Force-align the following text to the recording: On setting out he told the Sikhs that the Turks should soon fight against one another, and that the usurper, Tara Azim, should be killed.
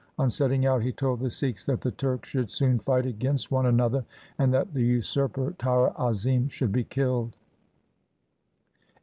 On 0.17 0.31
setting 0.31 0.65
out 0.65 0.81
he 0.81 0.91
told 0.91 1.19
the 1.19 1.29
Sikhs 1.29 1.63
that 1.67 1.81
the 1.81 1.91
Turks 1.91 2.29
should 2.29 2.49
soon 2.49 2.79
fight 2.79 3.05
against 3.05 3.51
one 3.51 3.67
another, 3.67 4.03
and 4.39 4.51
that 4.51 4.73
the 4.73 4.81
usurper, 4.81 5.53
Tara 5.59 5.93
Azim, 5.95 6.47
should 6.49 6.71
be 6.71 6.85
killed. 6.85 7.35